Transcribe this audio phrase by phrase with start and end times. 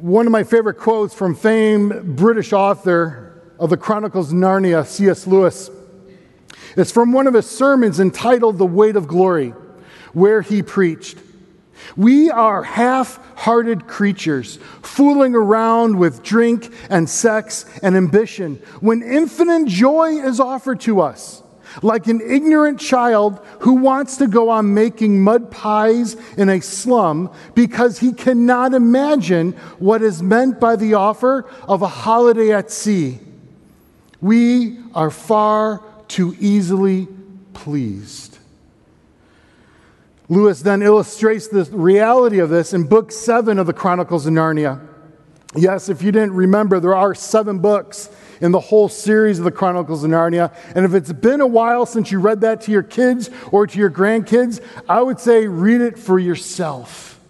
[0.00, 5.26] one of my favorite quotes from famed British author of the Chronicles of Narnia, C.S.
[5.26, 5.70] Lewis.
[6.76, 9.50] It's from one of his sermons entitled The Weight of Glory,
[10.12, 11.18] where he preached
[11.96, 19.68] We are half hearted creatures, fooling around with drink and sex and ambition when infinite
[19.68, 21.43] joy is offered to us
[21.82, 27.32] like an ignorant child who wants to go on making mud pies in a slum
[27.54, 33.18] because he cannot imagine what is meant by the offer of a holiday at sea.
[34.20, 37.08] We are far too easily
[37.52, 38.38] pleased.
[40.28, 44.80] Lewis then illustrates the reality of this in book seven of the Chronicles of Narnia.
[45.54, 48.08] Yes, if you didn't remember, there are seven books
[48.40, 50.54] in the whole series of the Chronicles of Narnia.
[50.74, 53.78] And if it's been a while since you read that to your kids or to
[53.78, 57.20] your grandkids, I would say read it for yourself.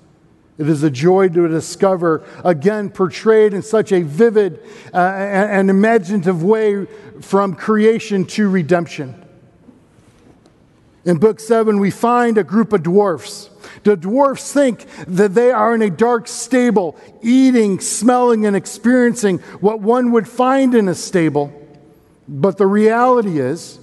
[0.57, 4.61] It is a joy to discover, again, portrayed in such a vivid
[4.93, 6.87] uh, and imaginative way
[7.21, 9.23] from creation to redemption.
[11.05, 13.50] In book seven, we find a group of dwarfs
[13.84, 19.80] the dwarfs think that they are in a dark stable, eating, smelling, and experiencing what
[19.80, 21.52] one would find in a stable.
[22.27, 23.78] But the reality is,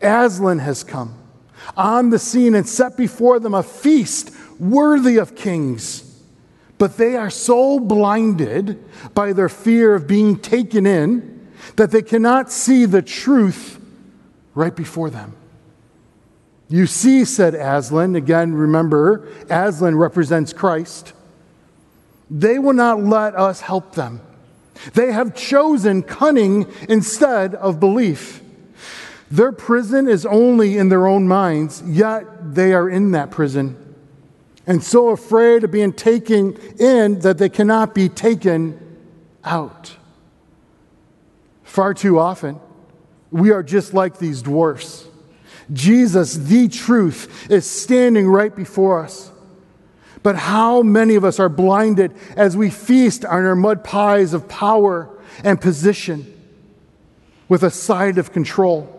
[0.00, 1.14] Aslan has come
[1.76, 6.08] on the scene and set before them a feast worthy of kings.
[6.78, 8.82] But they are so blinded
[9.14, 13.80] by their fear of being taken in that they cannot see the truth
[14.54, 15.34] right before them.
[16.72, 21.12] You see, said Aslan, again, remember, Aslan represents Christ.
[22.30, 24.22] They will not let us help them.
[24.94, 28.40] They have chosen cunning instead of belief.
[29.30, 33.76] Their prison is only in their own minds, yet they are in that prison.
[34.66, 38.80] And so afraid of being taken in that they cannot be taken
[39.44, 39.94] out.
[41.64, 42.58] Far too often,
[43.30, 45.06] we are just like these dwarfs.
[45.72, 49.30] Jesus, the truth, is standing right before us.
[50.22, 54.48] But how many of us are blinded as we feast on our mud pies of
[54.48, 55.10] power
[55.42, 56.26] and position
[57.48, 58.98] with a side of control?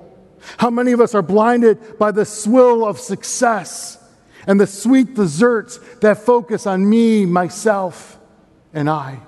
[0.58, 3.98] How many of us are blinded by the swill of success
[4.46, 8.20] and the sweet desserts that focus on me, myself,
[8.74, 9.20] and I?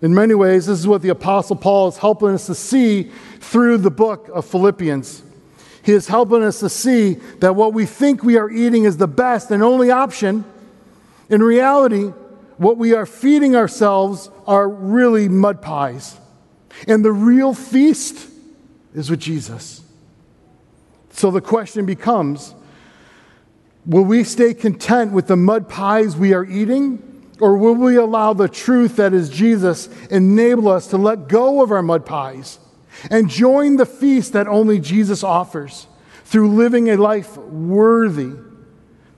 [0.00, 3.10] In many ways, this is what the Apostle Paul is helping us to see
[3.40, 5.22] through the book of Philippians.
[5.84, 9.06] He is helping us to see that what we think we are eating is the
[9.06, 10.46] best and only option.
[11.28, 12.06] In reality,
[12.56, 16.18] what we are feeding ourselves are really mud pies.
[16.88, 18.30] And the real feast
[18.94, 19.82] is with Jesus.
[21.10, 22.54] So the question becomes
[23.84, 27.10] will we stay content with the mud pies we are eating?
[27.40, 31.72] Or will we allow the truth that is Jesus enable us to let go of
[31.72, 32.58] our mud pies
[33.10, 35.86] and join the feast that only Jesus offers
[36.24, 38.32] through living a life worthy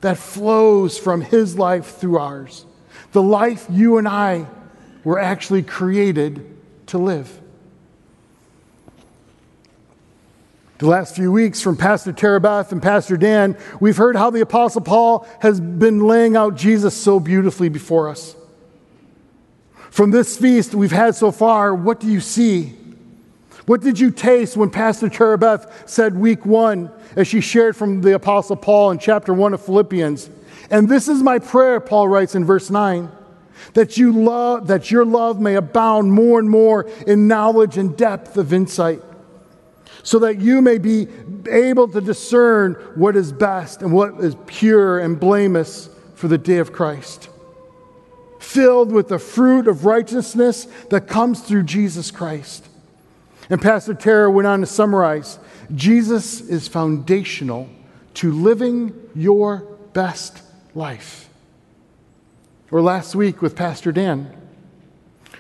[0.01, 2.65] that flows from his life through ours.
[3.13, 4.47] The life you and I
[5.05, 6.57] were actually created
[6.89, 7.41] to live.
[10.79, 14.43] The last few weeks from Pastor Tara Beth and Pastor Dan, we've heard how the
[14.43, 18.37] Apostle Paul has been laying out Jesus so beautifully before us.
[19.91, 22.75] From this feast we've had so far, what do you see?
[23.67, 28.01] What did you taste when Pastor Tara Beth said week one, as she shared from
[28.01, 30.31] the Apostle Paul in chapter one of Philippians?
[30.71, 33.11] And this is my prayer, Paul writes in verse 9,
[33.75, 38.37] that you love, that your love may abound more and more in knowledge and depth
[38.37, 39.03] of insight,
[40.05, 41.09] so that you may be
[41.51, 46.59] able to discern what is best and what is pure and blameless for the day
[46.59, 47.31] of Christ.
[48.39, 52.69] Filled with the fruit of righteousness that comes through Jesus Christ
[53.49, 55.39] and Pastor Tara went on to summarize
[55.75, 57.69] Jesus is foundational
[58.15, 59.59] to living your
[59.93, 60.43] best
[60.75, 61.29] life.
[62.71, 64.33] Or last week with Pastor Dan.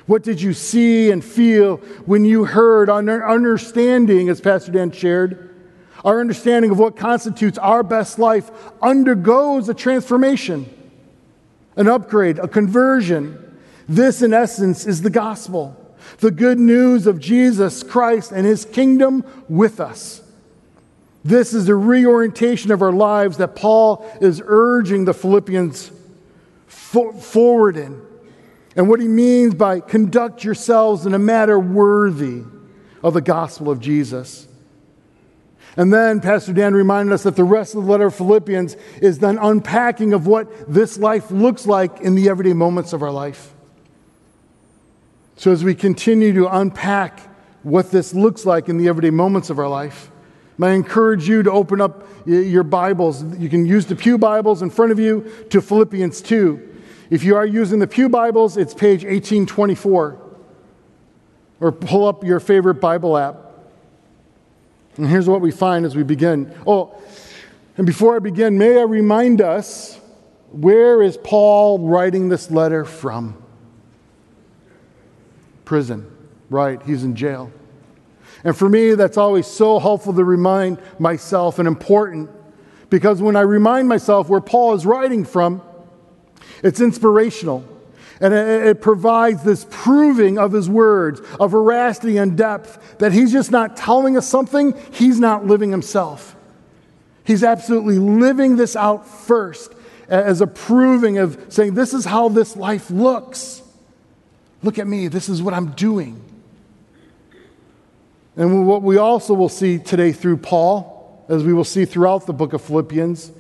[0.06, 5.54] What did you see and feel when you heard our understanding, as Pastor Dan shared?
[6.04, 8.50] Our understanding of what constitutes our best life
[8.80, 10.72] undergoes a transformation,
[11.74, 13.58] an upgrade, a conversion.
[13.88, 15.85] This, in essence, is the gospel
[16.18, 20.22] the good news of Jesus Christ and his kingdom with us.
[21.24, 25.90] This is the reorientation of our lives that Paul is urging the Philippians
[26.66, 28.00] forward in.
[28.76, 32.42] And what he means by conduct yourselves in a manner worthy
[33.02, 34.46] of the gospel of Jesus.
[35.76, 39.18] And then Pastor Dan reminded us that the rest of the letter of Philippians is
[39.18, 43.52] then unpacking of what this life looks like in the everyday moments of our life.
[45.38, 47.20] So, as we continue to unpack
[47.62, 50.10] what this looks like in the everyday moments of our life,
[50.60, 53.22] I encourage you to open up your Bibles.
[53.38, 56.76] You can use the Pew Bibles in front of you to Philippians 2.
[57.10, 60.22] If you are using the Pew Bibles, it's page 1824.
[61.60, 63.36] Or pull up your favorite Bible app.
[64.96, 66.54] And here's what we find as we begin.
[66.66, 66.98] Oh,
[67.76, 70.00] and before I begin, may I remind us
[70.50, 73.42] where is Paul writing this letter from?
[75.66, 76.10] Prison,
[76.48, 76.82] right?
[76.82, 77.52] He's in jail.
[78.42, 82.30] And for me, that's always so helpful to remind myself and important
[82.88, 85.60] because when I remind myself where Paul is writing from,
[86.62, 87.64] it's inspirational.
[88.18, 93.50] And it, provides this proving of his words, of veracity and depth, that he's just
[93.50, 96.34] not telling us something, he's not living himself.
[97.24, 99.74] He's absolutely living this out first
[100.08, 103.60] as a proving of saying, This is how this life looks.
[104.62, 106.22] Look at me, this is what I'm doing.
[108.36, 112.32] And what we also will see today through Paul, as we will see throughout the
[112.32, 113.32] book of Philippians,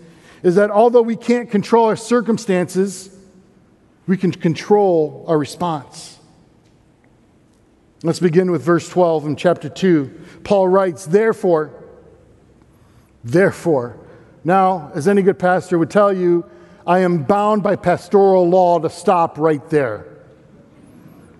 [0.42, 3.14] is that although we can't control our circumstances,
[4.06, 6.18] we can control our response.
[8.02, 10.20] Let's begin with verse 12 in chapter 2.
[10.44, 11.72] Paul writes, Therefore,
[13.24, 13.98] therefore,
[14.44, 16.48] now, as any good pastor would tell you,
[16.86, 20.06] I am bound by pastoral law to stop right there.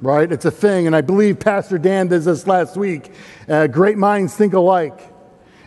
[0.03, 0.31] Right?
[0.31, 0.87] It's a thing.
[0.87, 3.13] And I believe Pastor Dan did this last week.
[3.49, 5.13] Uh, great minds think alike.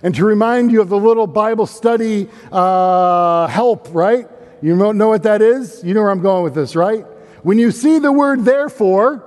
[0.04, 4.28] And to remind you of the little Bible study uh, help, right?
[4.62, 5.84] You know what that is?
[5.84, 7.06] You know where I'm going with this, right?
[7.44, 9.26] When you see the word therefore,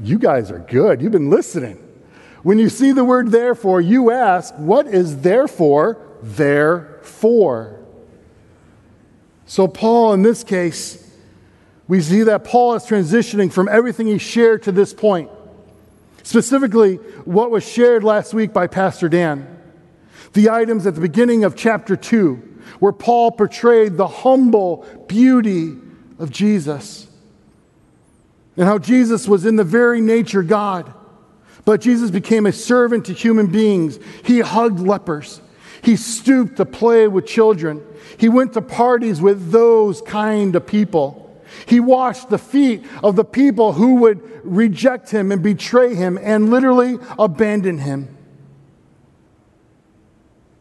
[0.00, 1.00] you guys are good.
[1.00, 1.82] You've been listening.
[2.42, 7.80] When you see the word therefore, you ask, what is therefore there for?
[9.46, 11.05] So, Paul, in this case,
[11.88, 15.30] we see that Paul is transitioning from everything he shared to this point.
[16.22, 19.46] Specifically, what was shared last week by Pastor Dan.
[20.32, 25.76] The items at the beginning of chapter 2 where Paul portrayed the humble beauty
[26.18, 27.06] of Jesus
[28.56, 30.92] and how Jesus was in the very nature God.
[31.64, 33.98] But Jesus became a servant to human beings.
[34.24, 35.40] He hugged lepers.
[35.82, 37.84] He stooped to play with children.
[38.18, 41.25] He went to parties with those kind of people.
[41.66, 46.50] He washed the feet of the people who would reject him and betray him and
[46.50, 48.16] literally abandon him.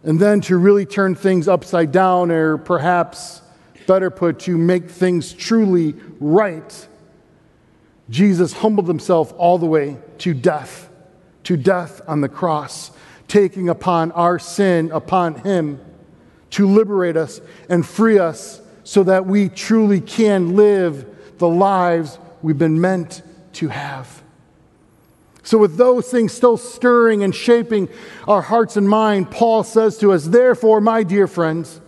[0.04, 3.42] And then to really turn things upside down, or perhaps
[3.88, 6.88] better put, to make things truly right,
[8.10, 10.90] Jesus humbled himself all the way to death,
[11.44, 12.92] to death on the cross,
[13.28, 15.80] taking upon our sin upon him
[16.52, 22.58] to liberate us and free us so that we truly can live the lives we've
[22.58, 23.24] been meant
[23.54, 24.24] to have.
[25.44, 27.90] So, with those things still stirring and shaping
[28.28, 31.82] our hearts and mind, Paul says to us, Therefore, my dear friends,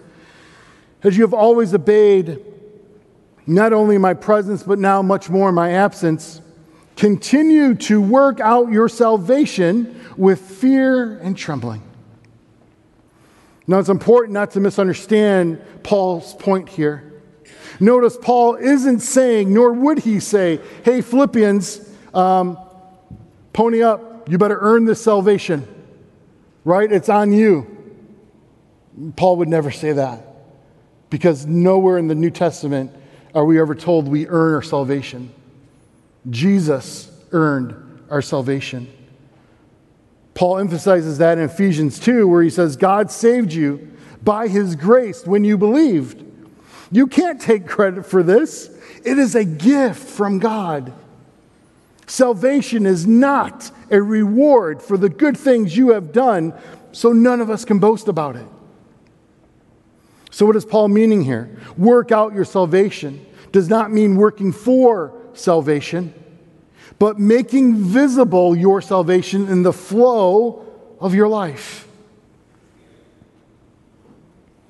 [1.04, 2.44] as you have always obeyed
[3.46, 6.42] not only my presence, but now much more my absence,
[6.96, 11.87] continue to work out your salvation with fear and trembling.
[13.68, 17.22] Now, it's important not to misunderstand Paul's point here.
[17.80, 22.58] Notice Paul isn't saying, nor would he say, Hey, Philippians, um,
[23.58, 24.30] Pony up.
[24.30, 25.68] You better earn this salvation,
[26.64, 26.92] right?
[26.92, 27.66] It's on you.
[29.16, 30.28] Paul would never say that
[31.10, 32.92] because nowhere in the New Testament
[33.34, 35.32] are we ever told we earn our salvation.
[36.30, 38.88] Jesus earned our salvation.
[40.38, 43.92] Paul emphasizes that in Ephesians 2, where he says, God saved you
[44.24, 46.24] by his grace when you believed.
[46.92, 48.70] You can't take credit for this,
[49.04, 50.94] it is a gift from God.
[52.06, 56.54] Salvation is not a reward for the good things you have done,
[56.92, 58.46] so none of us can boast about it.
[60.30, 61.58] So, what is Paul meaning here?
[61.78, 66.14] Work out your salvation does not mean working for salvation,
[67.00, 70.66] but making visible your salvation in the flow
[71.00, 71.88] of your life.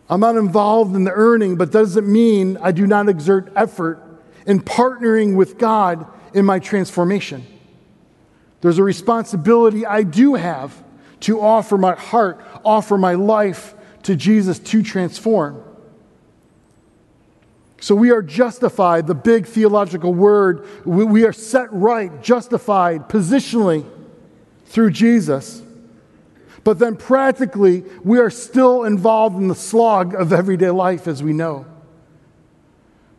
[0.10, 4.01] I'm not involved in the earning, but doesn't mean I do not exert effort
[4.46, 7.46] in partnering with God in my transformation.
[8.62, 10.84] There's a responsibility I do have
[11.22, 15.63] to offer my heart, offer my life to Jesus to transform.
[17.79, 20.65] So we are justified, the big theological word.
[20.86, 23.86] We are set right, justified positionally
[24.65, 25.62] through Jesus.
[26.63, 31.34] But then practically, we are still involved in the slog of everyday life, as we
[31.34, 31.65] know.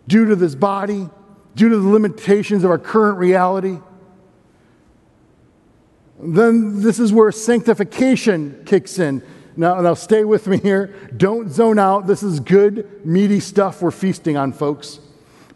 [0.07, 1.09] Due to this body,
[1.55, 3.79] due to the limitations of our current reality,
[6.21, 9.23] then this is where sanctification kicks in.
[9.59, 10.95] Now, now stay with me here.
[11.17, 12.07] Don't zone out.
[12.07, 15.01] This is good, meaty stuff we're feasting on, folks.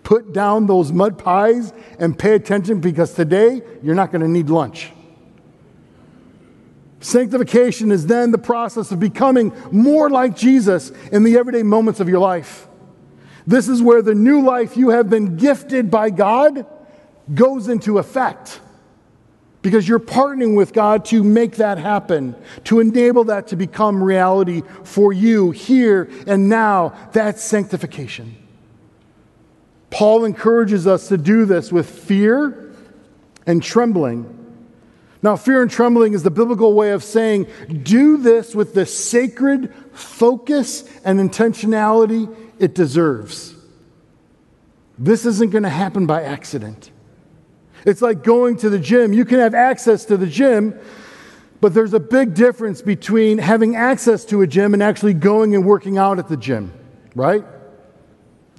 [0.03, 4.51] Put down those mud pies and pay attention because today you're not going to need
[4.51, 4.91] lunch.
[6.99, 12.09] Sanctification is then the process of becoming more like Jesus in the everyday moments of
[12.09, 12.67] your life.
[13.47, 16.67] This is where the new life you have been gifted by God
[17.33, 18.59] goes into effect
[19.63, 24.63] because you're partnering with God to make that happen, to enable that to become reality
[24.85, 26.95] for you here and now.
[27.13, 28.37] That's sanctification.
[29.91, 32.75] Paul encourages us to do this with fear
[33.47, 34.43] and trembling
[35.23, 37.47] now, fear and trembling is the biblical way of saying,
[37.85, 43.55] do this with the sacred focus and intentionality it deserves.
[44.99, 46.91] This isn't going to happen by accident.
[47.85, 49.13] It's like going to the gym.
[49.13, 50.79] You can have access to the gym,
[51.61, 55.65] but there's a big difference between having access to a gym and actually going and
[55.65, 56.73] working out at the gym,
[57.15, 57.45] right?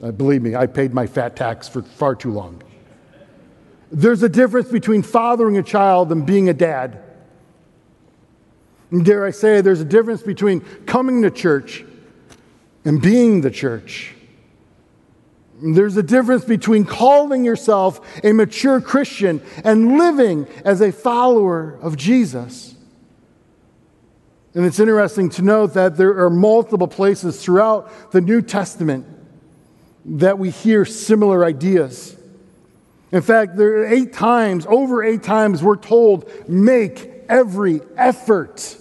[0.02, 2.62] Uh, believe me, I paid my fat tax for far too long.
[3.92, 7.02] There's a difference between fathering a child and being a dad.
[8.92, 11.86] And dare I say, there's a difference between coming to church
[12.86, 14.14] and being the church.
[15.64, 21.96] There's a difference between calling yourself a mature Christian and living as a follower of
[21.96, 22.76] Jesus.
[24.54, 29.06] And it's interesting to note that there are multiple places throughout the New Testament
[30.06, 32.18] that we hear similar ideas.
[33.14, 38.78] In fact, there are eight times, over eight times, we're told, make every effort.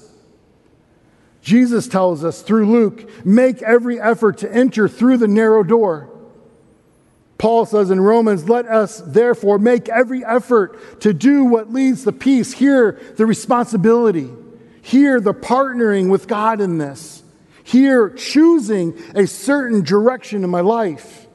[1.42, 6.11] Jesus tells us through Luke, make every effort to enter through the narrow door.
[7.42, 12.12] Paul says in Romans, let us therefore make every effort to do what leads to
[12.12, 12.52] peace.
[12.52, 14.30] Here, the responsibility.
[14.80, 17.24] Here, the partnering with God in this.
[17.64, 21.26] Here, choosing a certain direction in my life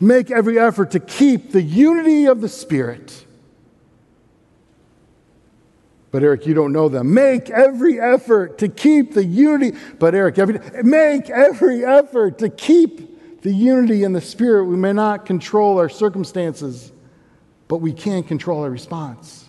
[0.00, 3.24] make every effort to keep the unity of the Spirit.
[6.10, 7.14] But Eric, you don't know them.
[7.14, 9.78] Make every effort to keep the unity.
[10.00, 13.11] But Eric, every, make every effort to keep
[13.42, 14.64] the unity in the Spirit.
[14.64, 16.92] We may not control our circumstances,
[17.68, 19.48] but we can control our response.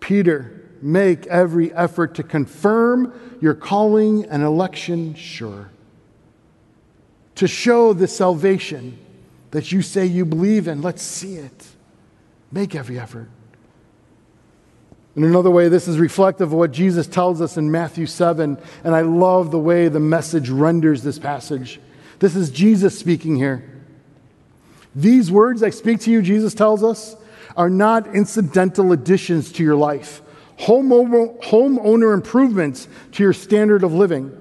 [0.00, 5.70] Peter, make every effort to confirm your calling and election sure
[7.34, 8.98] to show the salvation
[9.50, 10.82] that you say you believe in.
[10.82, 11.66] Let's see it.
[12.50, 13.28] Make every effort.
[15.14, 18.94] In another way, this is reflective of what Jesus tells us in Matthew 7, and
[18.94, 21.80] I love the way the message renders this passage.
[22.18, 23.68] This is Jesus speaking here.
[24.94, 27.16] These words I speak to you, Jesus tells us,
[27.56, 30.22] are not incidental additions to your life,
[30.58, 34.32] homeowner improvements to your standard of living.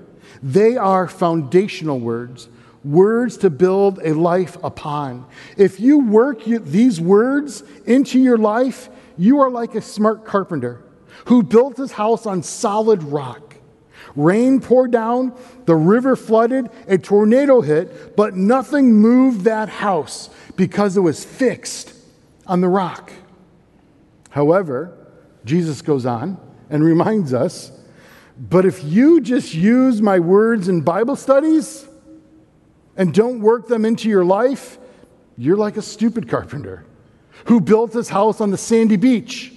[0.41, 2.47] They are foundational words
[2.83, 5.25] words to build a life upon.
[5.55, 10.81] If you work these words into your life, you are like a smart carpenter
[11.25, 13.55] who built his house on solid rock.
[14.15, 15.33] Rain poured down,
[15.65, 21.93] the river flooded, a tornado hit, but nothing moved that house because it was fixed
[22.47, 23.11] on the rock.
[24.29, 24.97] However,
[25.45, 26.37] Jesus goes on
[26.69, 27.71] and reminds us,
[28.37, 31.87] but if you just use my words in Bible studies,
[32.97, 34.77] and don't work them into your life,
[35.37, 36.85] you're like a stupid carpenter
[37.45, 39.53] who built his house on the sandy beach.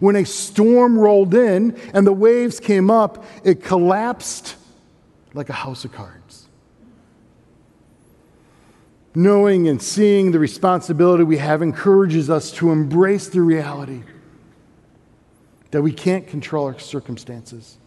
[0.00, 4.56] When a storm rolled in and the waves came up, it collapsed
[5.34, 6.48] like a house of cards.
[9.14, 14.02] Knowing and seeing the responsibility we have encourages us to embrace the reality
[15.70, 17.78] that we can't control our circumstances,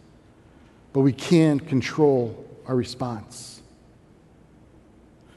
[0.92, 3.62] but we can control our response.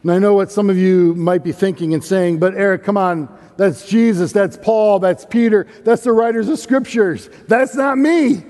[0.04, 2.98] And I know what some of you might be thinking and saying, but Eric, come
[2.98, 3.30] on,
[3.62, 7.30] that's Jesus, that's Paul, that's Peter, that's the writers of scriptures.
[7.48, 8.44] That's not me.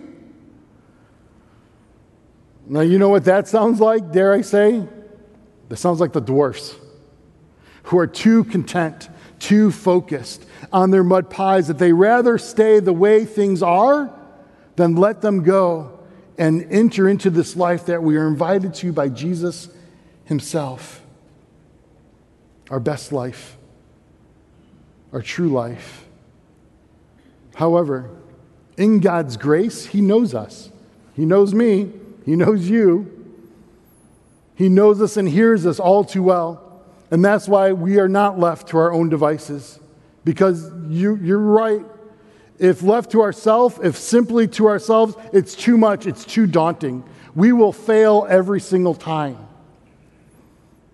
[2.66, 4.88] Now, you know what that sounds like, dare I say?
[5.68, 6.76] That sounds like the dwarfs
[7.84, 12.94] who are too content, too focused on their mud pies that they rather stay the
[12.94, 14.18] way things are
[14.78, 16.00] than let them go
[16.38, 19.68] and enter into this life that we are invited to by Jesus
[20.24, 21.02] Himself
[22.70, 23.58] our best life,
[25.14, 26.06] our true life.
[27.56, 28.10] However,
[28.78, 30.72] in God's grace, He knows us.
[31.14, 31.92] He knows me.
[32.26, 33.18] He knows you.
[34.56, 36.82] He knows us and hears us all too well.
[37.10, 39.80] And that's why we are not left to our own devices.
[40.24, 41.86] Because you, you're right.
[42.60, 47.04] If left to ourselves, if simply to ourselves, it's too much, it's too daunting.
[47.34, 49.38] We will fail every single time.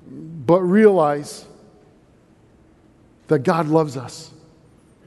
[0.09, 1.45] But realize
[3.27, 4.31] that God loves us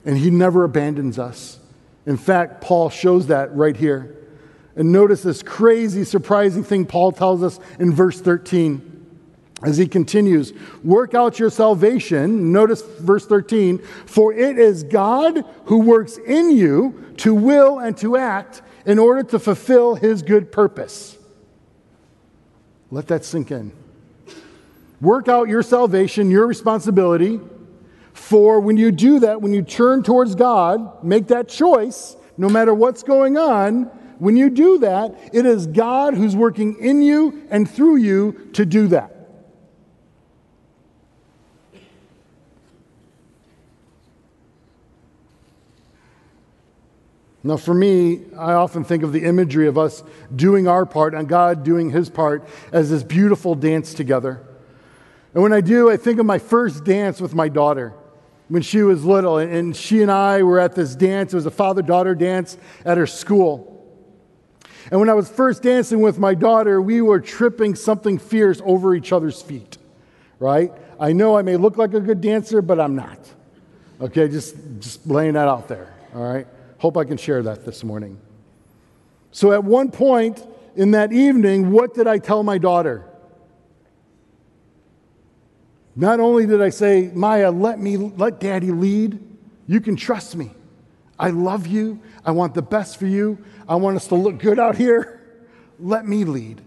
[0.05, 1.59] and He never abandons us.
[2.07, 4.17] In fact, Paul shows that right here.
[4.77, 8.91] And notice this crazy, surprising thing Paul tells us in verse 13
[9.63, 15.81] as he continues work out your salvation notice verse 13 for it is god who
[15.81, 21.19] works in you to will and to act in order to fulfill his good purpose
[22.91, 23.71] let that sink in
[25.01, 27.39] work out your salvation your responsibility
[28.21, 32.75] for when you do that when you turn towards god make that choice no matter
[32.75, 33.85] what's going on
[34.19, 38.67] when you do that it is god who's working in you and through you to
[38.67, 39.17] do that
[47.43, 50.03] Now, for me, I often think of the imagery of us
[50.37, 54.47] doing our part and God doing his part as this beautiful dance together.
[55.33, 57.95] And when I do, I think of my first dance with my daughter
[58.51, 59.39] when she was little.
[59.39, 61.33] And she and I were at this dance.
[61.33, 63.69] It was a father daughter dance at her school.
[64.91, 68.95] And when I was first dancing with my daughter, we were tripping something fierce over
[68.95, 69.79] each other's feet,
[70.41, 70.73] right?
[70.99, 73.19] I know I may look like a good dancer, but I'm not.
[74.01, 76.47] Okay, just, just laying that out there, all right?
[76.79, 78.19] Hope I can share that this morning.
[79.31, 83.05] So, at one point in that evening, what did I tell my daughter?
[85.97, 89.19] Not only did I say, Maya, let me let daddy lead,
[89.67, 90.51] you can trust me.
[91.19, 92.01] I love you.
[92.25, 93.39] I want the best for you.
[93.69, 95.21] I want us to look good out here.
[95.79, 96.61] Let me lead.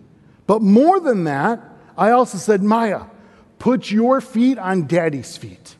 [0.45, 1.61] But more than that,
[1.97, 3.03] I also said, Maya,
[3.59, 5.75] put your feet on daddy's feet.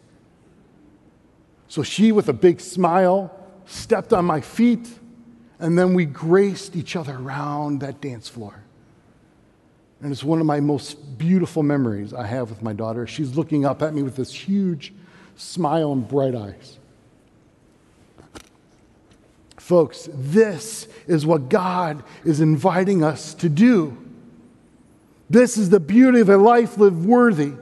[1.68, 3.32] So she, with a big smile,
[3.66, 4.88] stepped on my feet,
[5.60, 8.63] and then we graced each other around that dance floor.
[10.04, 13.08] And it's one of my most beautiful memories I have with my daughter.
[13.08, 14.94] She's looking up at me with this huge
[15.36, 16.78] smile and bright eyes.
[19.58, 23.98] Folks, this is what God is inviting us to do.
[25.30, 27.54] This is the beauty of a life lived worthy.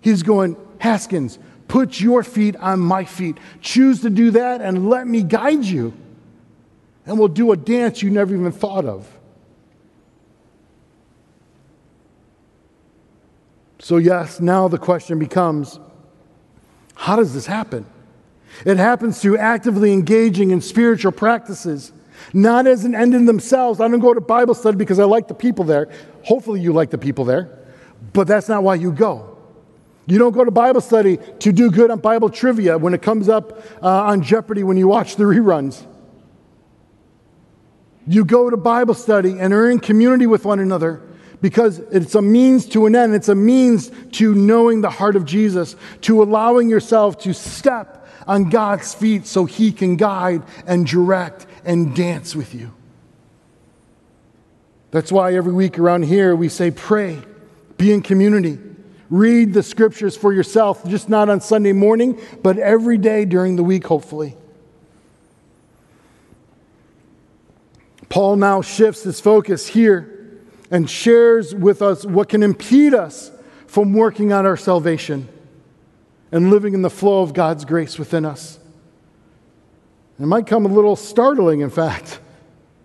[0.00, 1.38] He's going, Haskins,
[1.70, 3.38] Put your feet on my feet.
[3.60, 5.92] Choose to do that and let me guide you.
[7.06, 9.08] And we'll do a dance you never even thought of.
[13.80, 15.80] So, yes, now the question becomes
[16.94, 17.86] how does this happen?
[18.66, 21.94] It happens through actively engaging in spiritual practices,
[22.34, 23.80] not as an end in themselves.
[23.80, 25.88] I don't go to Bible study because I like the people there.
[26.24, 27.58] Hopefully, you like the people there,
[28.12, 29.38] but that's not why you go.
[30.06, 33.30] You don't go to Bible study to do good on Bible trivia when it comes
[33.30, 35.86] up uh, on Jeopardy when you watch the reruns.
[38.06, 41.00] You go to Bible study and are in community with one another
[41.40, 43.14] because it's a means to an end.
[43.14, 48.50] It's a means to knowing the heart of Jesus, to allowing yourself to step on
[48.50, 52.72] God's feet so He can guide and direct and dance with you.
[54.90, 57.18] That's why every week around here we say, pray,
[57.76, 58.58] be in community.
[59.08, 63.64] Read the scriptures for yourself, just not on Sunday morning, but every day during the
[63.64, 64.36] week, hopefully.
[68.08, 70.19] Paul now shifts his focus here
[70.70, 73.30] and shares with us what can impede us
[73.66, 75.28] from working on our salvation
[76.32, 78.58] and living in the flow of God's grace within us.
[80.18, 82.20] It might come a little startling, in fact,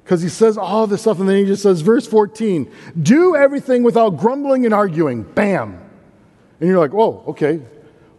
[0.04, 2.72] because he says all this stuff and then he just says, verse 14,
[3.02, 5.24] do everything without grumbling and arguing.
[5.24, 5.74] Bam.
[6.60, 7.62] And you're like, whoa, okay,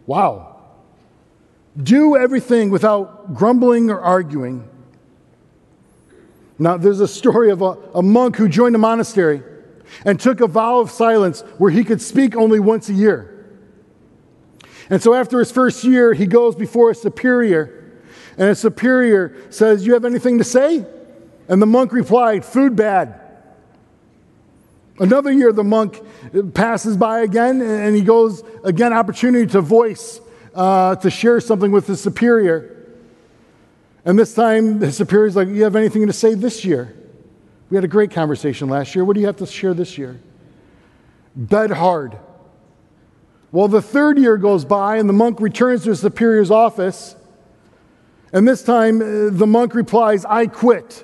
[0.05, 0.55] wow.
[1.81, 4.67] Do everything without grumbling or arguing.
[6.59, 9.41] Now, there's a story of a, a monk who joined a monastery
[10.05, 13.33] and took a vow of silence where he could speak only once a year.
[14.89, 18.01] And so, after his first year, he goes before a superior,
[18.37, 20.85] and a superior says, You have anything to say?
[21.49, 23.21] And the monk replied, Food bad.
[24.99, 26.01] Another year, the monk
[26.53, 30.19] passes by again and he goes again, opportunity to voice,
[30.55, 32.73] uh, to share something with his superior.
[34.03, 36.95] And this time, the superior's like, You have anything to say this year?
[37.69, 39.03] We had a great conversation last year.
[39.03, 40.19] What do you have to share this year?
[41.35, 42.17] Bed hard.
[43.51, 47.15] Well, the third year goes by and the monk returns to his superior's office.
[48.31, 51.03] And this time, uh, the monk replies, I quit.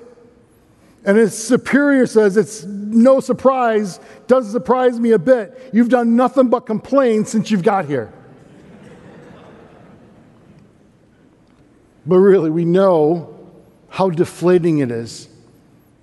[1.04, 5.70] And his superior says, It's no surprise, doesn't surprise me a bit.
[5.72, 8.12] You've done nothing but complain since you've got here.
[12.06, 13.50] but really, we know
[13.88, 15.28] how deflating it is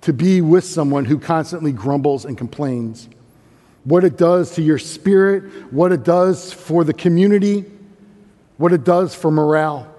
[0.02, 3.08] to be with someone who constantly grumbles and complains.
[3.84, 7.64] What it does to your spirit, what it does for the community,
[8.56, 9.92] what it does for morale.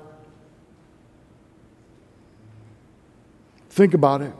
[3.69, 4.33] Think about it.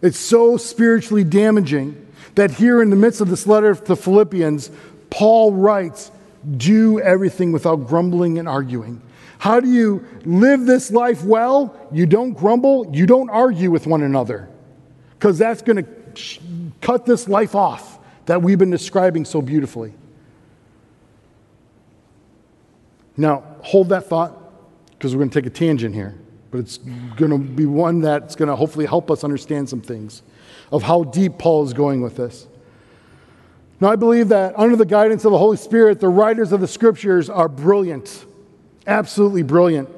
[0.00, 4.70] It's so spiritually damaging that here in the midst of this letter to Philippians,
[5.10, 6.10] Paul writes,
[6.56, 9.02] Do everything without grumbling and arguing.
[9.38, 11.76] How do you live this life well?
[11.92, 14.48] You don't grumble, you don't argue with one another,
[15.22, 19.94] because that's going to cut this life off that we've been describing so beautifully.
[23.16, 24.36] Now, hold that thought,
[24.90, 26.18] because we're going to take a tangent here
[26.50, 26.76] but it's
[27.16, 30.22] going to be one that's going to hopefully help us understand some things
[30.70, 32.46] of how deep Paul is going with this.
[33.80, 36.68] Now, I believe that under the guidance of the Holy Spirit, the writers of the
[36.68, 38.26] scriptures are brilliant,
[38.86, 39.88] absolutely brilliant.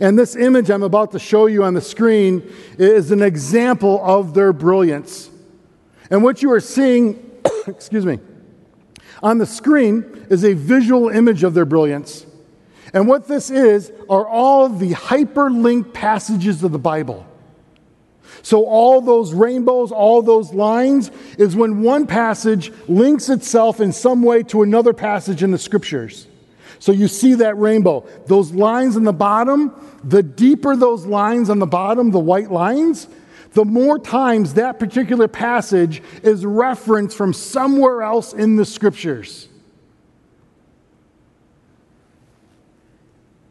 [0.00, 4.32] And this image I'm about to show you on the screen is an example of
[4.32, 5.30] their brilliance.
[6.10, 7.30] And what you are seeing,
[7.66, 8.18] excuse me,
[9.22, 12.24] on the screen is a visual image of their brilliance.
[12.94, 17.26] And what this is are all the hyperlinked passages of the Bible.
[18.42, 24.22] So, all those rainbows, all those lines, is when one passage links itself in some
[24.22, 26.26] way to another passage in the scriptures.
[26.80, 28.06] So, you see that rainbow.
[28.26, 33.06] Those lines in the bottom, the deeper those lines on the bottom, the white lines,
[33.52, 39.48] the more times that particular passage is referenced from somewhere else in the scriptures.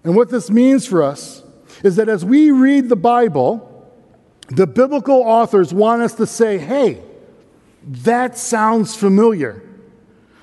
[0.04, 1.44] And what this means for us
[1.84, 3.66] is that as we read the Bible,
[4.48, 7.02] the biblical authors want us to say, hey,
[7.84, 9.69] that sounds familiar.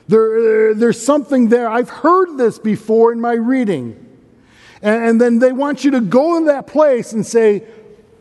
[0.09, 1.69] There, there's something there.
[1.69, 4.03] I've heard this before in my reading.
[4.83, 7.65] And, and then they want you to go in that place and say,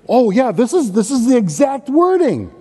[0.10, 2.52] oh, yeah, this is, this is the exact wording.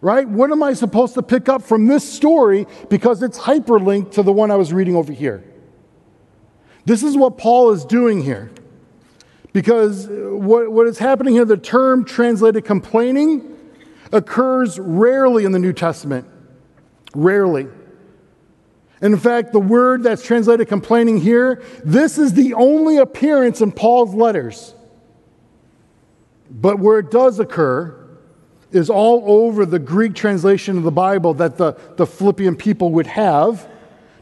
[0.00, 0.28] Right?
[0.28, 4.32] What am I supposed to pick up from this story because it's hyperlinked to the
[4.32, 5.44] one I was reading over here?
[6.84, 8.50] This is what Paul is doing here.
[9.52, 13.58] Because what, what is happening here, the term translated complaining
[14.12, 16.26] occurs rarely in the New Testament.
[17.14, 17.66] Rarely.
[19.00, 24.14] In fact, the word that's translated complaining here, this is the only appearance in Paul's
[24.14, 24.74] letters.
[26.50, 27.94] But where it does occur
[28.72, 33.06] is all over the Greek translation of the Bible that the, the Philippian people would
[33.06, 33.68] have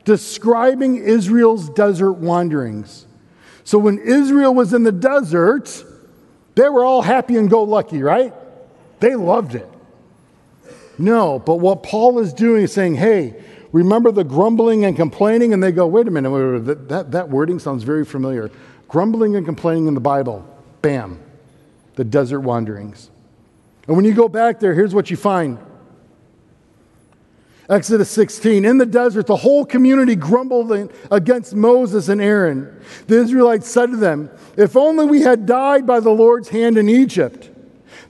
[0.04, 3.06] describing Israel's desert wanderings.
[3.64, 5.84] So when Israel was in the desert,
[6.54, 8.32] they were all happy and go lucky, right?
[9.00, 9.68] They loved it.
[10.96, 13.42] No, but what Paul is doing is saying, hey,
[13.76, 15.52] remember the grumbling and complaining?
[15.52, 18.50] And they go, wait a minute, wait, wait, that, that, that wording sounds very familiar.
[18.88, 20.46] Grumbling and complaining in the Bible,
[20.82, 21.20] bam,
[21.94, 23.10] the desert wanderings.
[23.86, 25.58] And when you go back there, here's what you find
[27.68, 28.64] Exodus 16.
[28.64, 32.80] In the desert, the whole community grumbled against Moses and Aaron.
[33.08, 36.88] The Israelites said to them, If only we had died by the Lord's hand in
[36.88, 37.50] Egypt.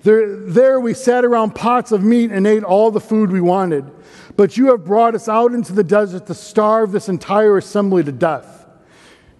[0.02, 3.90] There, there we sat around pots of meat and ate all the food we wanted.
[4.36, 8.12] But you have brought us out into the desert to starve this entire assembly to
[8.12, 8.66] death.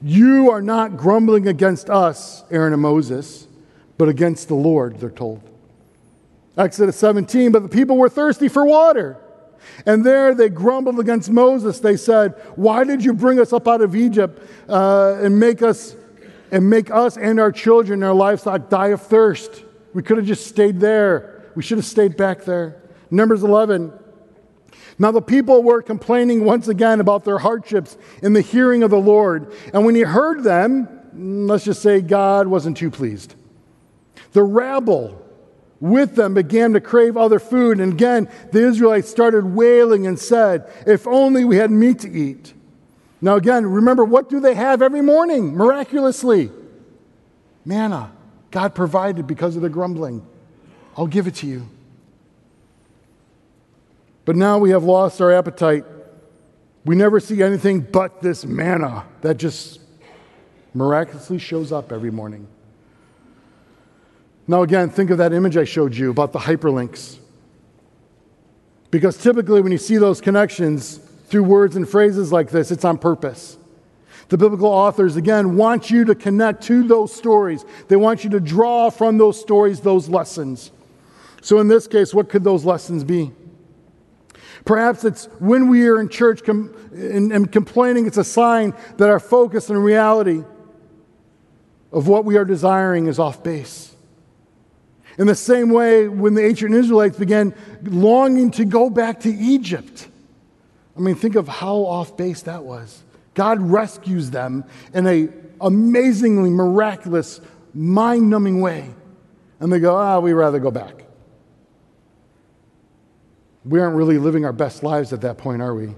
[0.03, 3.47] You are not grumbling against us, Aaron and Moses,
[3.99, 5.43] but against the Lord, they're told.
[6.57, 7.53] Exodus 17.
[7.53, 9.19] But the people were thirsty for water.
[9.85, 11.81] And there they grumbled against Moses.
[11.81, 15.97] They said, Why did you bring us up out of Egypt uh, and make us
[16.53, 19.65] and make us and our children and our livestock die of thirst?
[19.93, 21.43] We could have just stayed there.
[21.55, 22.81] We should have stayed back there.
[23.11, 23.93] Numbers 11.
[24.99, 28.99] Now the people were complaining once again about their hardships in the hearing of the
[28.99, 29.53] Lord.
[29.73, 33.35] And when he heard them, let's just say God wasn't too pleased.
[34.33, 35.23] The rabble
[35.81, 37.81] with them began to crave other food.
[37.81, 42.55] And again, the Israelites started wailing and said, If only we had meat to eat.
[43.21, 45.55] Now, again, remember, what do they have every morning?
[45.55, 46.51] Miraculously,
[47.65, 48.13] manna.
[48.51, 50.25] God provided because of the grumbling.
[50.97, 51.69] I'll give it to you.
[54.27, 55.85] But now we have lost our appetite.
[56.85, 59.81] We never see anything but this manna that just
[60.75, 62.49] miraculously shows up every morning.
[64.49, 67.19] Now, again, think of that image I showed you about the hyperlinks.
[68.91, 72.99] Because typically, when you see those connections through words and phrases like this, it's on
[72.99, 73.59] purpose.
[74.29, 77.65] The biblical authors, again, want you to connect to those stories.
[77.87, 80.73] They want you to draw from those stories those lessons.
[81.43, 83.33] So, in this case, what could those lessons be?
[84.67, 89.09] Perhaps it's when we are in church com- and, and complaining, it's a sign that
[89.09, 90.43] our focus and reality
[91.93, 93.95] of what we are desiring is off base.
[95.19, 100.09] In the same way, when the ancient Israelites began longing to go back to Egypt,
[100.97, 103.03] I mean, think of how off base that was.
[103.35, 105.29] God rescues them in a
[105.61, 107.41] amazingly miraculous,
[107.73, 108.91] mind numbing way.
[109.61, 111.06] And they go, ah, we'd rather go back.
[113.67, 115.95] We aren't really living our best lives at that point, are we?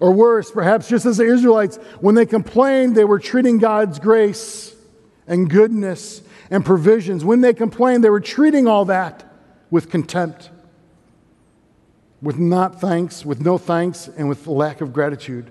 [0.00, 4.74] Or worse, perhaps just as the Israelites, when they complained, they were treating God's grace
[5.26, 7.24] and goodness and provisions.
[7.24, 9.24] When they complained, they were treating all that
[9.70, 10.50] with contempt,
[12.22, 15.50] with not thanks, with no thanks, and with lack of gratitude.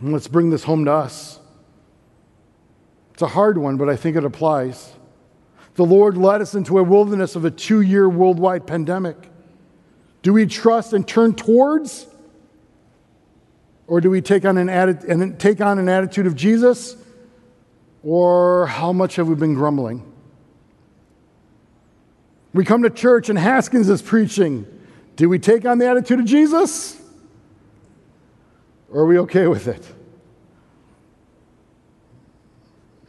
[0.00, 1.40] And let's bring this home to us.
[3.14, 4.92] It's a hard one, but I think it applies.
[5.76, 9.16] The Lord led us into a wilderness of a two year worldwide pandemic.
[10.22, 12.06] Do we trust and turn towards?
[13.86, 16.96] Or do we take on an, atti- and take on an attitude of Jesus?
[18.02, 20.02] Or how much have we been grumbling?
[22.52, 24.66] We come to church and Haskins is preaching.
[25.16, 27.00] Do we take on the attitude of Jesus?
[28.90, 29.86] Or are we okay with it?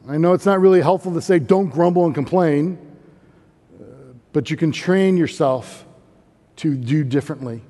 [0.10, 2.78] I know it's not really helpful to say don't grumble and complain,
[3.80, 3.84] uh,
[4.32, 5.86] but you can train yourself
[6.58, 7.62] to do differently.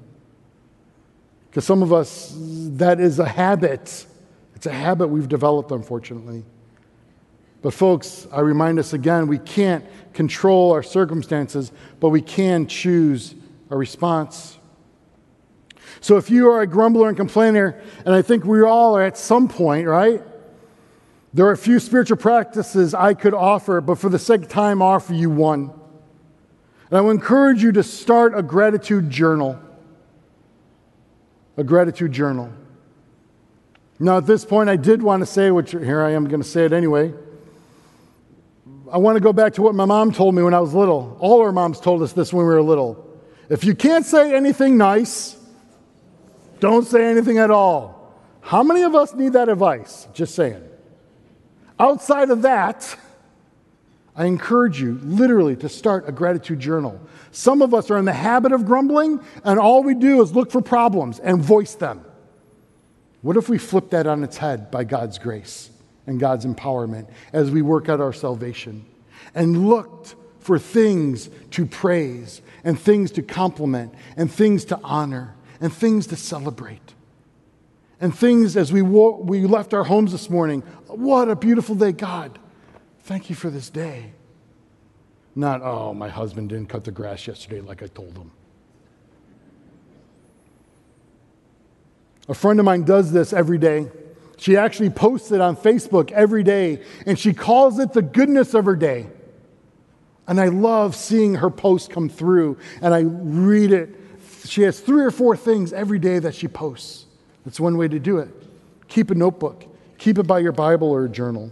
[1.50, 4.06] Because some of us, that is a habit.
[4.56, 6.43] It's a habit we've developed, unfortunately.
[7.63, 13.34] But, folks, I remind us again we can't control our circumstances, but we can choose
[13.71, 14.60] a response.
[16.02, 19.17] So, if you are a grumbler and complainer, and I think we all are at
[19.17, 20.21] some point, right?
[21.38, 24.82] There are a few spiritual practices I could offer, but for the sake of time,
[24.82, 25.71] I offer you one.
[26.89, 29.60] And I will encourage you to start a gratitude journal.
[31.56, 32.52] A gratitude journal.
[34.00, 36.47] Now, at this point, I did want to say, which here I am going to
[36.47, 37.13] say it anyway.
[38.91, 41.17] I want to go back to what my mom told me when I was little.
[41.19, 43.08] All our moms told us this when we were little.
[43.47, 45.38] If you can't say anything nice,
[46.60, 48.12] don't say anything at all.
[48.41, 50.08] How many of us need that advice?
[50.15, 50.66] Just saying.
[51.79, 52.97] Outside of that,
[54.15, 56.99] I encourage you literally to start a gratitude journal.
[57.31, 60.51] Some of us are in the habit of grumbling, and all we do is look
[60.51, 62.03] for problems and voice them.
[63.21, 65.69] What if we flip that on its head by God's grace?
[66.07, 68.85] and God's empowerment as we work out our salvation
[69.35, 75.71] and looked for things to praise and things to compliment and things to honor and
[75.71, 76.87] things to celebrate.
[77.99, 81.91] And things as we, wo- we left our homes this morning, what a beautiful day,
[81.91, 82.38] God.
[83.01, 84.12] Thank you for this day.
[85.36, 88.31] Not, oh, my husband didn't cut the grass yesterday like I told him.
[92.29, 93.89] A friend of mine does this every day.
[94.38, 98.65] She actually posts it on Facebook every day, and she calls it the goodness of
[98.65, 99.07] her day.
[100.27, 103.95] And I love seeing her post come through, and I read it.
[104.45, 107.07] She has three or four things every day that she posts.
[107.47, 108.27] That's one way to do it.
[108.89, 109.63] Keep a notebook,
[109.97, 111.49] keep it by your Bible or a journal.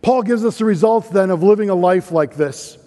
[0.00, 2.78] Paul gives us the results then of living a life like this.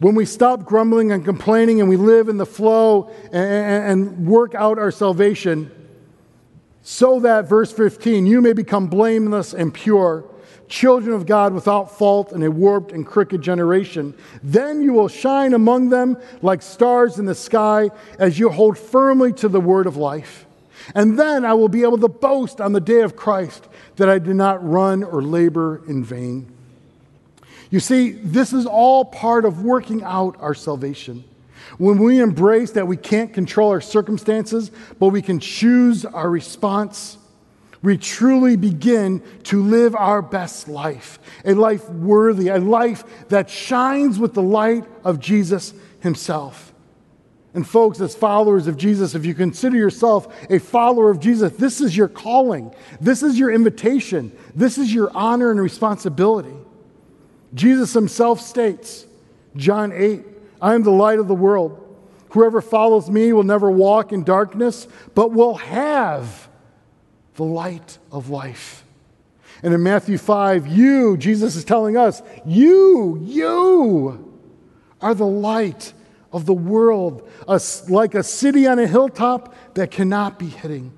[0.00, 4.76] When we stop grumbling and complaining and we live in the flow and, work out
[4.76, 5.70] our salvation,
[6.82, 10.24] so that, verse 15, you may become blameless and pure,
[10.72, 14.14] children of God without fault in a warped and crooked generation.
[14.42, 19.34] Then you will shine among them like stars in the sky as you hold firmly
[19.34, 20.46] to the word of life.
[20.94, 24.18] And then I will be able to boast on the day of Christ that I
[24.18, 26.50] did not run or labor in vain.
[27.70, 31.22] You see, this is all part of working out our salvation.
[31.76, 37.18] When we embrace that we can't control our circumstances, but we can choose our response,
[37.82, 44.18] we truly begin to live our best life, a life worthy, a life that shines
[44.18, 46.72] with the light of Jesus himself.
[47.54, 51.80] And, folks, as followers of Jesus, if you consider yourself a follower of Jesus, this
[51.80, 52.74] is your calling.
[53.00, 54.32] This is your invitation.
[54.54, 56.54] This is your honor and responsibility.
[57.52, 59.06] Jesus himself states,
[59.54, 60.24] John 8,
[60.62, 61.78] I am the light of the world.
[62.30, 66.48] Whoever follows me will never walk in darkness, but will have
[67.36, 68.84] the light of life.
[69.62, 74.34] And in Matthew 5, you, Jesus is telling us, you, you
[75.00, 75.92] are the light
[76.32, 80.92] of the world, a, like a city on a hilltop that cannot be hidden.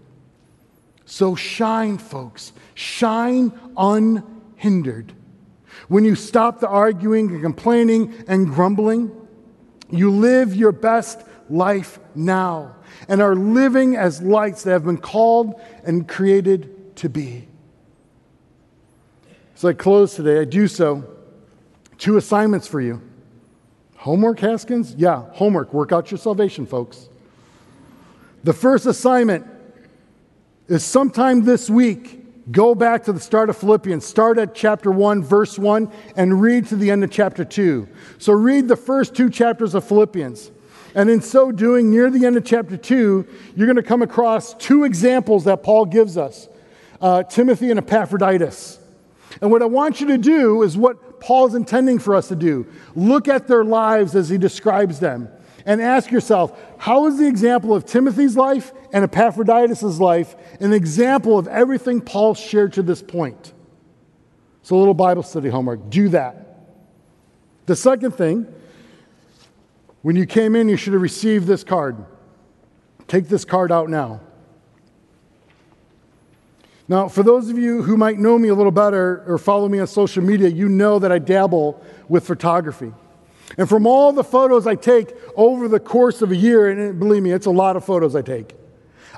[1.04, 5.12] So shine, folks, shine unhindered.
[5.88, 9.12] When you stop the arguing and complaining and grumbling,
[9.90, 11.20] you live your best
[11.50, 12.73] life now
[13.08, 17.48] and are living as lights that have been called and created to be.
[19.56, 21.04] As I close today, I do so.
[21.98, 23.00] Two assignments for you.
[23.96, 24.94] Homework, Haskins?
[24.96, 25.72] Yeah, homework.
[25.72, 27.08] Work out your salvation, folks.
[28.42, 29.46] The first assignment
[30.68, 34.04] is sometime this week, go back to the start of Philippians.
[34.04, 37.88] Start at chapter 1, verse 1, and read to the end of chapter 2.
[38.18, 40.50] So read the first two chapters of Philippians.
[40.94, 43.26] And in so doing, near the end of chapter 2,
[43.56, 46.48] you're going to come across two examples that Paul gives us
[47.00, 48.78] uh, Timothy and Epaphroditus.
[49.40, 52.66] And what I want you to do is what Paul's intending for us to do
[52.94, 55.28] look at their lives as he describes them
[55.66, 61.38] and ask yourself how is the example of Timothy's life and Epaphroditus' life an example
[61.38, 63.52] of everything Paul shared to this point?
[64.62, 65.90] So, a little Bible study homework.
[65.90, 66.44] Do that.
[67.66, 68.46] The second thing,
[70.04, 71.96] when you came in, you should have received this card.
[73.08, 74.20] Take this card out now.
[76.88, 79.78] Now, for those of you who might know me a little better or follow me
[79.78, 82.92] on social media, you know that I dabble with photography.
[83.56, 87.22] And from all the photos I take over the course of a year, and believe
[87.22, 88.54] me, it's a lot of photos I take,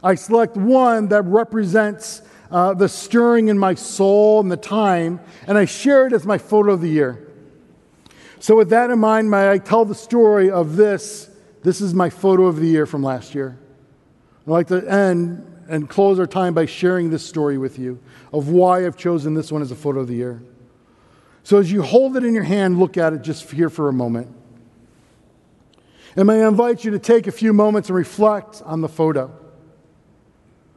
[0.04, 5.18] I select one that represents uh, the stirring in my soul and the time,
[5.48, 7.25] and I share it as my photo of the year.
[8.46, 11.28] So, with that in mind, may I tell the story of this?
[11.64, 13.58] This is my photo of the year from last year.
[14.46, 17.98] I'd like to end and close our time by sharing this story with you
[18.32, 20.40] of why I've chosen this one as a photo of the year.
[21.42, 23.92] So as you hold it in your hand, look at it just here for a
[23.92, 24.32] moment.
[26.14, 29.36] And may I invite you to take a few moments and reflect on the photo.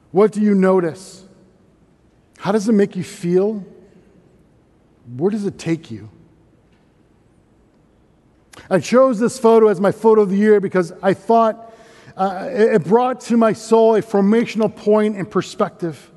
[0.10, 1.24] What do you notice?
[2.40, 3.64] How does it make you feel?
[5.18, 6.10] Where does it take you?
[8.70, 11.74] I chose this photo as my photo of the year because I thought
[12.16, 16.12] uh, it brought to my soul a formational point and perspective.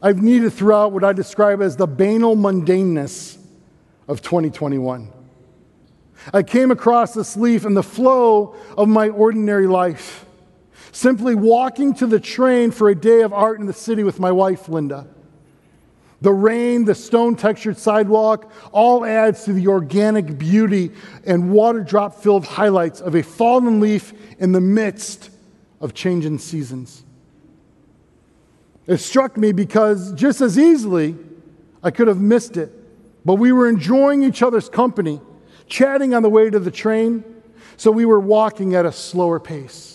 [0.00, 3.38] I've needed throughout what I describe as the banal mundaneness
[4.06, 5.10] of 2021.
[6.32, 10.24] I came across this leaf in the flow of my ordinary life,
[10.92, 14.32] simply walking to the train for a day of art in the city with my
[14.32, 15.06] wife, Linda.
[16.24, 20.90] The rain, the stone textured sidewalk, all adds to the organic beauty
[21.26, 25.28] and water drop filled highlights of a fallen leaf in the midst
[25.82, 27.04] of changing seasons.
[28.86, 31.14] It struck me because just as easily
[31.82, 32.72] I could have missed it,
[33.26, 35.20] but we were enjoying each other's company,
[35.66, 37.22] chatting on the way to the train,
[37.76, 39.93] so we were walking at a slower pace.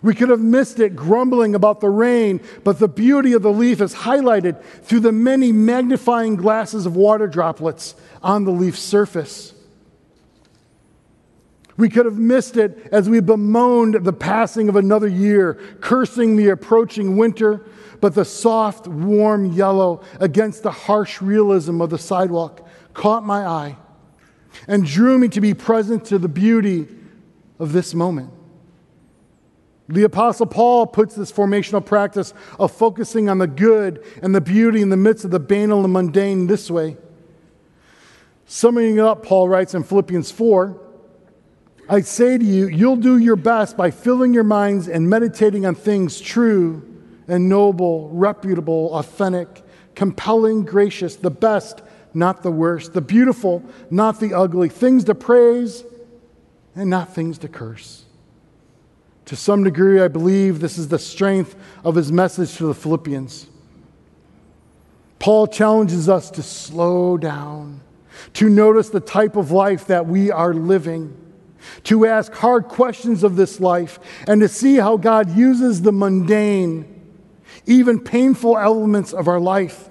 [0.00, 3.80] We could have missed it grumbling about the rain, but the beauty of the leaf
[3.80, 9.52] is highlighted through the many magnifying glasses of water droplets on the leaf's surface.
[11.76, 16.48] We could have missed it as we bemoaned the passing of another year, cursing the
[16.50, 17.64] approaching winter,
[18.00, 23.76] but the soft, warm yellow against the harsh realism of the sidewalk caught my eye
[24.66, 26.88] and drew me to be present to the beauty
[27.58, 28.30] of this moment.
[29.92, 34.80] The Apostle Paul puts this formational practice of focusing on the good and the beauty
[34.80, 36.96] in the midst of the banal and mundane this way.
[38.46, 40.80] Summing it up, Paul writes in Philippians 4
[41.90, 45.74] I say to you, you'll do your best by filling your minds and meditating on
[45.74, 46.88] things true
[47.28, 49.62] and noble, reputable, authentic,
[49.94, 51.82] compelling, gracious, the best,
[52.14, 55.84] not the worst, the beautiful, not the ugly, things to praise
[56.74, 58.06] and not things to curse.
[59.26, 61.54] To some degree, I believe this is the strength
[61.84, 63.46] of his message to the Philippians.
[65.18, 67.80] Paul challenges us to slow down,
[68.34, 71.16] to notice the type of life that we are living,
[71.84, 77.00] to ask hard questions of this life, and to see how God uses the mundane,
[77.66, 79.88] even painful elements of our life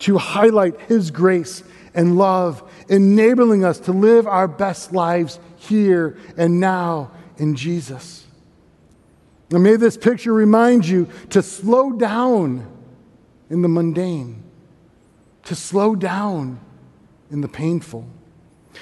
[0.00, 1.62] to highlight his grace
[1.94, 8.26] and love, enabling us to live our best lives here and now in Jesus.
[9.50, 12.66] And may this picture remind you to slow down
[13.48, 14.42] in the mundane,
[15.44, 16.60] to slow down
[17.30, 18.06] in the painful,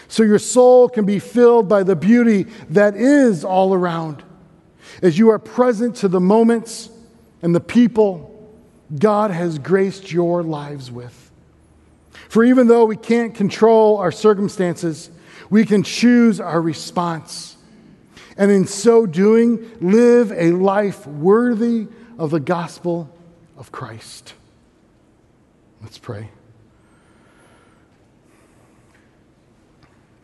[0.09, 4.23] so your soul can be filled by the beauty that is all around
[5.03, 6.91] as you are present to the moments
[7.43, 8.31] and the people
[8.99, 11.31] God has graced your lives with.
[12.29, 15.11] For even though we can't control our circumstances,
[15.51, 17.57] we can choose our response
[18.37, 21.87] and in so doing, live a life worthy
[22.19, 23.11] of the gospel
[23.57, 24.35] of Christ.
[25.83, 26.31] Let's pray.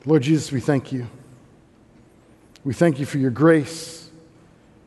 [0.06, 1.06] Lord Jesus, we thank you.
[2.64, 4.11] We thank you for your grace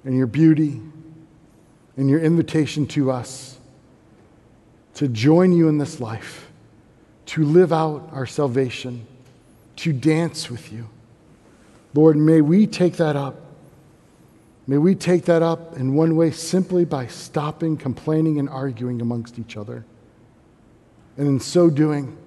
[0.04, 0.82] and your beauty
[1.96, 3.58] and your invitation to us
[4.96, 6.52] to join you in this life,
[7.26, 9.06] to live out our salvation,
[9.76, 10.88] to dance with you.
[11.94, 13.40] Lord, may we take that up.
[14.66, 19.38] May we take that up in one way simply by stopping complaining and arguing amongst
[19.38, 19.86] each other.
[21.18, 22.18] And in so doing,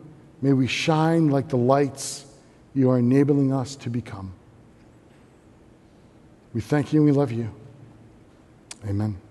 [0.42, 2.26] may we shine like the lights
[2.74, 4.34] you are enabling us to become.
[6.52, 7.50] We thank you and we love you.
[8.86, 9.26] Amen.